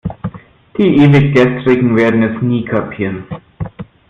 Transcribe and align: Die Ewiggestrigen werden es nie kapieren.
Die 0.79 0.97
Ewiggestrigen 0.97 1.95
werden 1.95 2.23
es 2.23 2.41
nie 2.41 2.65
kapieren. 2.65 3.23